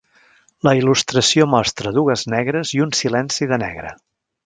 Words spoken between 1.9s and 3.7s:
dues negres i un silenci de